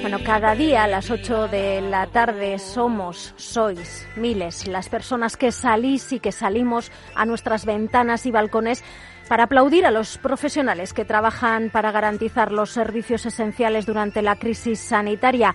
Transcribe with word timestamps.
Bueno, 0.00 0.18
cada 0.24 0.54
día 0.54 0.84
a 0.84 0.88
las 0.88 1.10
8 1.10 1.48
de 1.48 1.80
la 1.80 2.06
tarde 2.06 2.58
somos, 2.58 3.34
sois 3.36 4.06
miles 4.16 4.66
las 4.66 4.88
personas 4.88 5.36
que 5.36 5.52
salís 5.52 6.12
y 6.12 6.20
que 6.20 6.32
salimos 6.32 6.90
a 7.14 7.24
nuestras 7.24 7.64
ventanas 7.66 8.26
y 8.26 8.30
balcones 8.30 8.82
para 9.28 9.44
aplaudir 9.44 9.86
a 9.86 9.90
los 9.90 10.18
profesionales 10.18 10.92
que 10.92 11.04
trabajan 11.04 11.70
para 11.70 11.92
garantizar 11.92 12.52
los 12.52 12.70
servicios 12.70 13.26
esenciales 13.26 13.86
durante 13.86 14.22
la 14.22 14.36
crisis 14.36 14.80
sanitaria. 14.80 15.54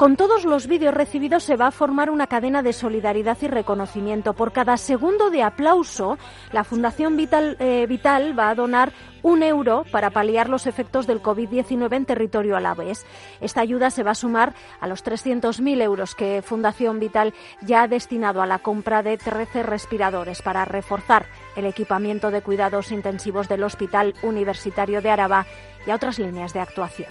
Con 0.00 0.16
todos 0.16 0.46
los 0.46 0.66
vídeos 0.66 0.94
recibidos 0.94 1.42
se 1.42 1.56
va 1.56 1.66
a 1.66 1.70
formar 1.70 2.08
una 2.08 2.26
cadena 2.26 2.62
de 2.62 2.72
solidaridad 2.72 3.36
y 3.42 3.48
reconocimiento. 3.48 4.32
Por 4.32 4.50
cada 4.50 4.78
segundo 4.78 5.28
de 5.28 5.42
aplauso, 5.42 6.16
la 6.52 6.64
Fundación 6.64 7.18
Vital, 7.18 7.58
eh, 7.60 7.84
Vital 7.86 8.32
va 8.38 8.48
a 8.48 8.54
donar 8.54 8.94
un 9.22 9.42
euro 9.42 9.84
para 9.92 10.08
paliar 10.08 10.48
los 10.48 10.66
efectos 10.66 11.06
del 11.06 11.20
COVID-19 11.20 11.94
en 11.96 12.06
territorio 12.06 12.56
alavés. 12.56 13.04
Esta 13.42 13.60
ayuda 13.60 13.90
se 13.90 14.02
va 14.02 14.12
a 14.12 14.14
sumar 14.14 14.54
a 14.80 14.86
los 14.86 15.04
300.000 15.04 15.82
euros 15.82 16.14
que 16.14 16.40
Fundación 16.40 16.98
Vital 16.98 17.34
ya 17.60 17.82
ha 17.82 17.88
destinado 17.88 18.40
a 18.40 18.46
la 18.46 18.60
compra 18.60 19.02
de 19.02 19.18
13 19.18 19.62
respiradores 19.64 20.40
para 20.40 20.64
reforzar 20.64 21.26
el 21.56 21.66
equipamiento 21.66 22.30
de 22.30 22.42
cuidados 22.42 22.92
intensivos 22.92 23.48
del 23.48 23.62
Hospital 23.62 24.14
Universitario 24.22 25.00
de 25.02 25.10
Araba 25.10 25.46
y 25.86 25.90
a 25.90 25.94
otras 25.94 26.18
líneas 26.18 26.52
de 26.52 26.60
actuación. 26.60 27.10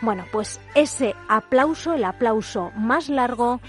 Bueno, 0.00 0.24
pues 0.32 0.60
ese 0.74 1.14
aplauso, 1.28 1.94
el 1.94 2.04
aplauso 2.04 2.70
más 2.76 3.08
largo, 3.08 3.60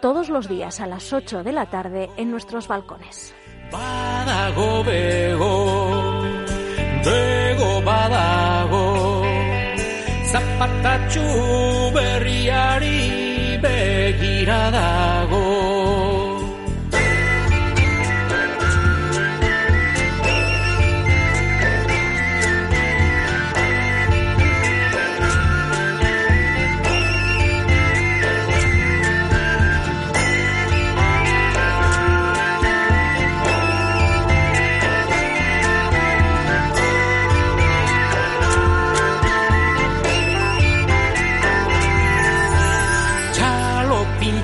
todos 0.00 0.28
los 0.28 0.48
días 0.48 0.80
a 0.80 0.86
las 0.86 1.12
8 1.12 1.42
de 1.44 1.52
la 1.52 1.66
tarde 1.66 2.10
en 2.16 2.30
nuestros 2.30 2.68
balcones. 2.68 3.34
Bego, 3.70 4.84
bego 7.04 7.82
badago, 7.82 9.22
berriari 11.94 13.58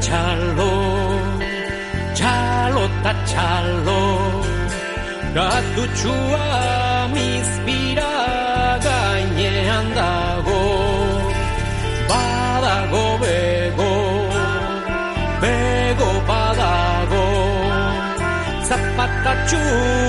pintxalo, 0.08 0.72
txalo 2.16 2.84
ta 3.04 3.12
txalo, 3.28 4.04
gatutxua 5.34 6.48
mizpira 7.14 8.14
gainean 8.86 9.86
dago, 9.98 10.62
badago 12.10 13.06
bego, 13.22 13.94
bego 15.42 16.10
badago, 16.28 17.26
zapatatxu 18.68 20.07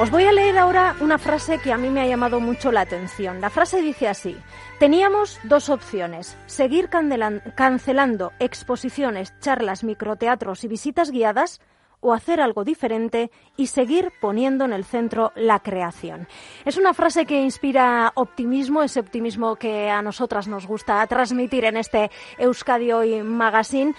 Os 0.00 0.10
voy 0.10 0.24
a 0.24 0.32
leer 0.32 0.56
ahora 0.56 0.96
una 1.00 1.18
frase 1.18 1.58
que 1.58 1.74
a 1.74 1.76
mí 1.76 1.90
me 1.90 2.00
ha 2.00 2.06
llamado 2.06 2.40
mucho 2.40 2.72
la 2.72 2.80
atención. 2.80 3.42
La 3.42 3.50
frase 3.50 3.82
dice 3.82 4.08
así, 4.08 4.34
teníamos 4.78 5.38
dos 5.44 5.68
opciones, 5.68 6.38
seguir 6.46 6.88
cancelando 6.88 8.32
exposiciones, 8.38 9.38
charlas, 9.40 9.84
microteatros 9.84 10.64
y 10.64 10.68
visitas 10.68 11.10
guiadas 11.10 11.60
o 12.00 12.14
hacer 12.14 12.40
algo 12.40 12.64
diferente 12.64 13.30
y 13.58 13.66
seguir 13.66 14.10
poniendo 14.22 14.64
en 14.64 14.72
el 14.72 14.86
centro 14.86 15.32
la 15.34 15.58
creación. 15.58 16.26
Es 16.64 16.78
una 16.78 16.94
frase 16.94 17.26
que 17.26 17.42
inspira 17.42 18.12
optimismo, 18.14 18.82
ese 18.82 19.00
optimismo 19.00 19.56
que 19.56 19.90
a 19.90 20.00
nosotras 20.00 20.48
nos 20.48 20.66
gusta 20.66 21.06
transmitir 21.08 21.66
en 21.66 21.76
este 21.76 22.10
Euskadi 22.38 22.90
Hoy 22.90 23.22
Magazine, 23.22 23.92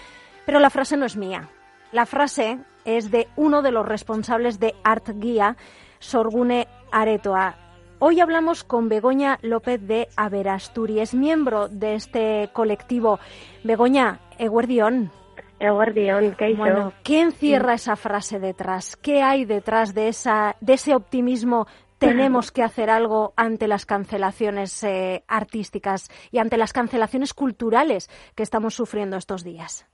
pero 0.48 0.60
la 0.60 0.72
frase 0.72 0.98
no 0.98 1.06
es 1.06 1.16
mía. 1.16 1.48
La 1.92 2.08
frase 2.08 2.58
es 2.86 3.12
de 3.12 3.28
uno 3.36 3.62
de 3.62 3.72
los 3.72 3.88
responsables 3.88 4.60
de 4.60 4.74
Art 4.84 5.08
Guía, 5.14 5.58
Sorgune 6.02 6.68
Aretoa. 6.92 7.56
Hoy 8.00 8.20
hablamos 8.20 8.66
con 8.66 8.90
Begoña 8.90 9.38
López 9.44 9.80
de 9.88 10.10
Averasturi, 10.18 11.00
es 11.00 11.14
miembro 11.14 11.70
de 11.70 11.94
este 11.94 12.50
colectivo. 12.52 13.20
Begoña, 13.64 14.20
Eguerdión. 14.38 15.12
Eguardión, 15.60 16.36
¿qué 16.36 16.50
hizo? 16.50 16.58
Bueno, 16.58 16.94
¿qué 17.04 17.22
encierra 17.22 17.76
esa 17.76 17.96
frase 17.96 18.40
detrás? 18.40 18.98
¿Qué 18.98 19.22
hay 19.22 19.46
detrás 19.46 19.94
de, 19.94 20.08
esa, 20.08 20.56
de 20.60 20.74
ese 20.74 20.96
optimismo? 20.96 21.68
Tenemos 22.00 22.52
que 22.52 22.64
hacer 22.64 22.90
algo 22.90 23.34
ante 23.36 23.68
las 23.68 23.86
cancelaciones 23.86 24.84
eh, 24.84 25.24
artísticas 25.28 26.10
y 26.32 26.40
ante 26.40 26.58
las 26.58 26.74
cancelaciones 26.74 27.36
culturales 27.36 28.10
que 28.34 28.42
estamos 28.42 28.74
sufriendo 28.74 29.18
estos 29.18 29.44
días. 29.44 29.86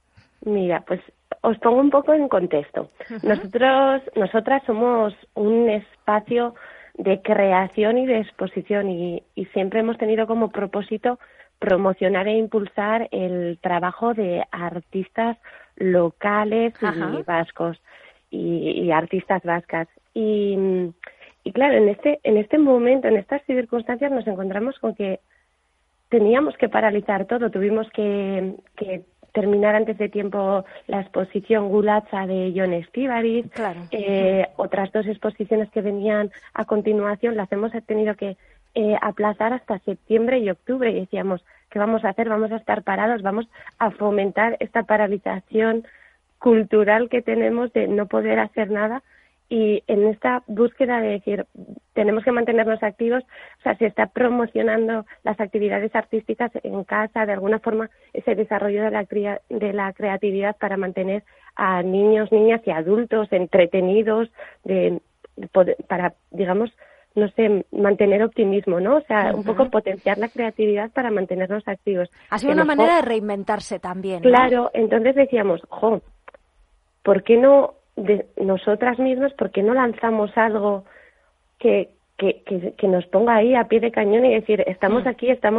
Mira, 0.41 0.83
pues 0.87 1.01
os 1.41 1.57
pongo 1.59 1.79
un 1.79 1.89
poco 1.89 2.13
en 2.13 2.27
contexto. 2.27 2.89
Nosotros, 3.23 4.01
nosotras 4.15 4.63
somos 4.65 5.13
un 5.33 5.69
espacio 5.69 6.55
de 6.95 7.21
creación 7.21 7.97
y 7.97 8.05
de 8.05 8.19
exposición 8.19 8.89
y, 8.89 9.23
y 9.35 9.45
siempre 9.47 9.81
hemos 9.81 9.97
tenido 9.97 10.27
como 10.27 10.49
propósito 10.49 11.19
promocionar 11.59 12.27
e 12.27 12.37
impulsar 12.37 13.07
el 13.11 13.57
trabajo 13.61 14.13
de 14.13 14.43
artistas 14.51 15.37
locales 15.75 16.73
y 16.81 17.23
vascos 17.23 17.81
y, 18.29 18.83
y 18.83 18.91
artistas 18.91 19.43
vascas. 19.43 19.87
Y, 20.13 20.91
y 21.43 21.51
claro, 21.51 21.77
en 21.77 21.89
este, 21.89 22.19
en 22.23 22.37
este 22.37 22.57
momento, 22.57 23.07
en 23.07 23.17
estas 23.17 23.43
circunstancias, 23.45 24.11
nos 24.11 24.27
encontramos 24.27 24.77
con 24.79 24.95
que 24.95 25.19
teníamos 26.09 26.55
que 26.57 26.69
paralizar 26.69 27.25
todo, 27.25 27.49
tuvimos 27.51 27.89
que, 27.91 28.55
que 28.75 29.03
terminar 29.37 29.75
antes 29.75 29.99
de 29.99 30.09
tiempo 30.09 30.65
la 30.87 31.01
exposición 31.01 31.69
Gulacha 31.69 32.25
de 32.25 32.51
John 32.55 32.73
Estíbariz, 32.73 33.45
Claro. 33.51 33.81
eh, 33.91 34.47
otras 34.55 34.91
dos 34.91 35.05
exposiciones 35.05 35.69
que 35.69 35.81
venían 35.81 36.31
a 36.55 36.65
continuación 36.65 37.37
las 37.37 37.51
hemos 37.51 37.71
tenido 37.85 38.15
que 38.15 38.35
eh, 38.73 38.95
aplazar 38.99 39.53
hasta 39.53 39.77
septiembre 39.79 40.39
y 40.39 40.49
octubre 40.49 40.89
y 40.89 41.01
decíamos, 41.01 41.45
¿qué 41.69 41.77
vamos 41.77 42.03
a 42.03 42.09
hacer? 42.09 42.29
Vamos 42.29 42.51
a 42.51 42.55
estar 42.55 42.81
parados, 42.81 43.21
vamos 43.21 43.47
a 43.77 43.91
fomentar 43.91 44.57
esta 44.59 44.81
paralización 44.83 45.85
cultural 46.39 47.07
que 47.07 47.21
tenemos 47.21 47.71
de 47.73 47.87
no 47.87 48.07
poder 48.07 48.39
hacer 48.39 48.71
nada 48.71 49.03
y 49.49 49.83
en 49.87 50.07
esta 50.07 50.43
búsqueda 50.47 50.99
de 50.99 51.07
decir 51.09 51.45
tenemos 51.93 52.23
que 52.23 52.31
mantenernos 52.31 52.83
activos, 52.83 53.23
o 53.59 53.61
sea, 53.63 53.75
se 53.77 53.85
está 53.85 54.07
promocionando 54.07 55.05
las 55.23 55.39
actividades 55.39 55.95
artísticas 55.95 56.51
en 56.63 56.83
casa, 56.83 57.25
de 57.25 57.33
alguna 57.33 57.59
forma 57.59 57.89
ese 58.13 58.35
desarrollo 58.35 58.83
de 58.83 58.91
la, 58.91 59.07
de 59.49 59.73
la 59.73 59.93
creatividad 59.93 60.55
para 60.57 60.77
mantener 60.77 61.23
a 61.55 61.81
niños, 61.81 62.31
niñas 62.31 62.61
y 62.65 62.71
adultos 62.71 63.31
entretenidos, 63.31 64.29
de, 64.63 65.01
de 65.37 65.47
poder- 65.47 65.77
para, 65.87 66.13
digamos, 66.31 66.69
no 67.15 67.29
sé, 67.29 67.65
mantener 67.71 68.21
optimismo, 68.21 68.79
¿no? 68.79 68.97
O 68.97 69.01
sea, 69.01 69.33
un 69.33 69.43
poco 69.43 69.71
potenciar 69.71 70.19
la 70.19 70.29
creatividad 70.29 70.91
para 70.91 71.09
mantenernos 71.09 71.67
activos. 71.67 72.11
Ha 72.29 72.37
sido 72.37 72.53
una 72.53 72.63
manera 72.63 72.97
de 72.97 73.01
reinventarse 73.01 73.79
también. 73.79 74.21
Claro, 74.21 74.69
entonces 74.75 75.15
decíamos, 75.15 75.61
jo, 75.69 76.01
¿por 77.01 77.23
qué 77.23 77.37
no 77.37 77.73
de 77.97 78.25
nosotras 78.37 78.99
mismas, 78.99 79.33
por 79.33 79.51
qué 79.51 79.63
no 79.63 79.73
lanzamos 79.73 80.37
algo 80.37 80.85
que, 81.59 81.89
que, 82.17 82.43
que, 82.77 82.87
nos 82.87 83.05
ponga 83.07 83.35
ahí 83.35 83.55
a 83.55 83.67
pie 83.67 83.79
de 83.79 83.91
cañón 83.91 84.25
y 84.25 84.35
decir, 84.35 84.63
estamos 84.67 85.03
mm. 85.03 85.07
aquí, 85.07 85.29
estamos 85.29 85.55